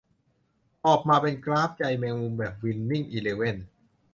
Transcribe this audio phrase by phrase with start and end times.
[0.85, 3.57] ออกมาเป็นกราฟใยแมงมุมแบบวินนิ่งอีเลเว่น